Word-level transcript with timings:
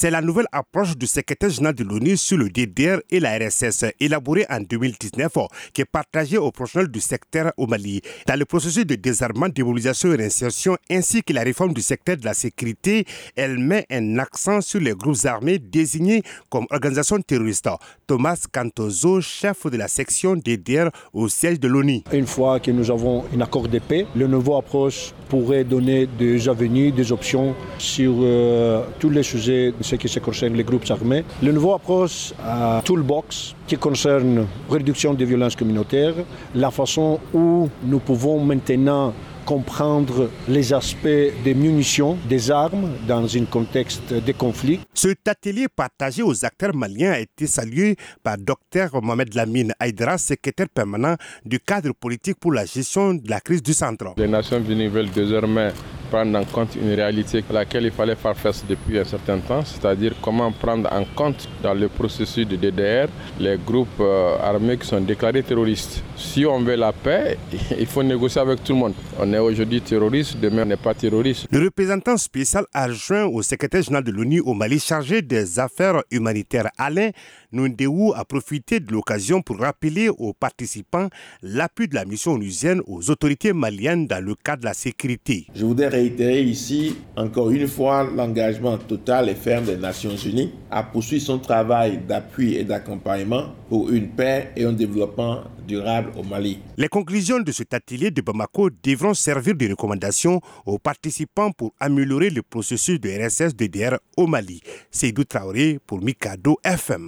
C'est 0.00 0.12
la 0.12 0.20
nouvelle 0.22 0.46
approche 0.52 0.96
du 0.96 1.08
secrétaire 1.08 1.50
général 1.50 1.74
de 1.74 1.82
l'ONU 1.82 2.16
sur 2.16 2.36
le 2.38 2.48
DDR 2.48 3.00
et 3.10 3.18
la 3.18 3.36
RSS, 3.36 3.84
élaborée 3.98 4.46
en 4.48 4.60
2019, 4.60 5.32
qui 5.72 5.80
est 5.80 5.90
partagée 5.90 6.38
aux 6.38 6.52
professionnels 6.52 6.88
du 6.88 7.00
secteur 7.00 7.50
au 7.56 7.66
Mali. 7.66 8.00
Dans 8.24 8.38
le 8.38 8.44
processus 8.44 8.86
de 8.86 8.94
désarmement, 8.94 9.48
démobilisation 9.48 10.12
et 10.12 10.16
réinsertion, 10.18 10.76
ainsi 10.88 11.24
que 11.24 11.32
la 11.32 11.42
réforme 11.42 11.74
du 11.74 11.80
secteur 11.80 12.16
de 12.16 12.24
la 12.24 12.34
sécurité, 12.34 13.06
elle 13.34 13.58
met 13.58 13.86
un 13.90 14.20
accent 14.20 14.60
sur 14.60 14.78
les 14.78 14.92
groupes 14.92 15.24
armés 15.24 15.58
désignés 15.58 16.22
comme 16.48 16.66
organisations 16.70 17.20
terroristes. 17.20 17.68
Thomas 18.06 18.46
Cantozo, 18.52 19.20
chef 19.20 19.66
de 19.66 19.76
la 19.78 19.88
section 19.88 20.36
DDR 20.36 20.90
au 21.12 21.26
siège 21.26 21.58
de 21.58 21.66
l'ONU. 21.66 22.04
Une 22.12 22.28
fois 22.28 22.60
que 22.60 22.70
nous 22.70 22.88
avons 22.92 23.24
un 23.34 23.40
accord 23.40 23.66
de 23.66 23.80
paix, 23.80 24.06
le 24.14 24.28
nouveau 24.28 24.58
approche 24.58 25.12
pourrait 25.28 25.64
donner 25.64 26.06
des 26.06 26.48
avenues, 26.48 26.90
des 26.90 27.12
options 27.12 27.54
sur 27.78 28.14
euh, 28.20 28.82
tous 28.98 29.10
les 29.10 29.22
sujets 29.22 29.72
de 29.76 29.82
ce 29.82 29.96
qui 29.96 30.08
se 30.08 30.18
concerne 30.18 30.54
les 30.54 30.64
groupes 30.64 30.90
armés. 30.90 31.24
Le 31.42 31.52
nouveau 31.52 31.74
approche 31.74 32.32
à 32.44 32.80
Toolbox 32.84 33.54
qui 33.66 33.76
concerne 33.76 34.46
réduction 34.70 35.14
des 35.14 35.24
violences 35.24 35.56
communautaires, 35.56 36.14
la 36.54 36.70
façon 36.70 37.20
où 37.34 37.68
nous 37.84 37.98
pouvons 37.98 38.42
maintenant 38.42 39.12
comprendre 39.48 40.28
les 40.46 40.74
aspects 40.74 41.32
des 41.42 41.54
munitions, 41.54 42.18
des 42.28 42.50
armes 42.50 42.90
dans 43.06 43.24
un 43.34 43.46
contexte 43.46 44.12
de 44.12 44.32
conflit. 44.32 44.78
Cet 44.92 45.26
atelier 45.26 45.68
partagé 45.74 46.22
aux 46.22 46.44
acteurs 46.44 46.74
maliens 46.74 47.12
a 47.12 47.18
été 47.20 47.46
salué 47.46 47.96
par 48.22 48.36
Dr 48.36 49.00
Mohamed 49.00 49.32
Lamine 49.34 49.72
Aydra, 49.80 50.18
secrétaire 50.18 50.68
permanent 50.68 51.14
du 51.46 51.58
cadre 51.60 51.94
politique 51.94 52.38
pour 52.38 52.52
la 52.52 52.66
gestion 52.66 53.14
de 53.14 53.30
la 53.30 53.40
crise 53.40 53.62
du 53.62 53.72
centre. 53.72 54.12
Les 54.18 54.28
Nations 54.28 54.62
Unies 54.68 54.88
veulent 54.88 55.10
désormais 55.10 55.72
prendre 56.10 56.38
en 56.38 56.44
compte 56.44 56.74
une 56.76 56.92
réalité 56.94 57.42
à 57.48 57.52
laquelle 57.52 57.84
il 57.84 57.90
fallait 57.90 58.16
faire 58.16 58.36
face 58.36 58.64
depuis 58.68 58.98
un 58.98 59.04
certain 59.04 59.38
temps, 59.38 59.64
c'est-à-dire 59.64 60.14
comment 60.20 60.50
prendre 60.52 60.90
en 60.92 61.04
compte 61.14 61.48
dans 61.62 61.74
le 61.74 61.88
processus 61.88 62.46
de 62.46 62.56
DDR 62.56 63.08
les 63.40 63.56
groupes 63.58 64.00
euh, 64.00 64.36
armés 64.42 64.76
qui 64.76 64.86
sont 64.86 65.00
déclarés 65.00 65.42
terroristes. 65.42 66.02
Si 66.16 66.44
on 66.46 66.60
veut 66.60 66.76
la 66.76 66.92
paix, 66.92 67.38
il 67.78 67.86
faut 67.86 68.02
négocier 68.02 68.40
avec 68.40 68.62
tout 68.64 68.72
le 68.72 68.78
monde. 68.78 68.94
On 69.20 69.32
est 69.32 69.38
aujourd'hui 69.40 69.80
terroriste, 69.80 70.36
demain 70.40 70.62
on 70.62 70.66
n'est 70.66 70.76
pas 70.76 70.94
terroriste. 70.94 71.48
Le 71.50 71.58
représentant 71.64 72.16
spécial 72.16 72.64
adjoint 72.72 73.24
au 73.24 73.42
secrétaire 73.42 73.82
général 73.82 74.04
de 74.04 74.12
l'ONU 74.12 74.38
au 74.40 74.54
Mali 74.54 74.78
chargé 74.78 75.22
des 75.22 75.58
affaires 75.58 76.04
humanitaires 76.12 76.68
Alain 76.78 77.10
Nundéou 77.50 78.12
a 78.14 78.24
profité 78.24 78.78
de 78.78 78.92
l'occasion 78.92 79.42
pour 79.42 79.58
rappeler 79.58 80.08
aux 80.08 80.32
participants 80.34 81.08
l'appui 81.42 81.88
de 81.88 81.96
la 81.96 82.04
mission 82.04 82.34
onusienne 82.34 82.80
aux 82.86 83.10
autorités 83.10 83.52
maliennes 83.52 84.06
dans 84.06 84.24
le 84.24 84.36
cadre 84.36 84.60
de 84.60 84.66
la 84.66 84.74
sécurité. 84.74 85.46
Je 85.52 85.64
voudrais 85.64 85.88
réitérer 85.88 86.42
ici 86.42 86.94
encore 87.16 87.50
une 87.50 87.66
fois 87.66 88.04
l'engagement 88.04 88.78
total 88.78 89.28
et 89.30 89.34
ferme 89.34 89.64
des 89.64 89.76
Nations 89.76 90.14
Unies 90.14 90.52
à 90.70 90.84
poursuivre 90.84 91.24
son 91.24 91.40
travail 91.40 91.98
d'appui 92.06 92.54
et 92.54 92.62
d'accompagnement 92.62 93.46
pour 93.68 93.90
une 93.90 94.10
paix 94.10 94.50
et 94.54 94.64
un 94.64 94.72
développement 94.72 95.40
durable 95.66 96.10
au 96.16 96.22
Mali. 96.22 96.58
Les 96.76 96.88
conclusions 96.88 97.40
de 97.40 97.52
cet 97.52 97.74
atelier 97.74 98.10
de 98.10 98.22
Bamako 98.22 98.70
devront 98.82 99.07
servir 99.14 99.54
de 99.54 99.68
recommandations 99.70 100.40
aux 100.66 100.78
participants 100.78 101.52
pour 101.52 101.72
améliorer 101.80 102.30
le 102.30 102.42
processus 102.42 103.00
de 103.00 103.08
RSS 103.08 103.54
DDR 103.54 103.98
au 104.16 104.26
Mali. 104.26 104.60
C'est 104.90 105.12
Traoré 105.28 105.78
pour 105.86 106.00
Mikado 106.00 106.58
FM. 106.64 107.06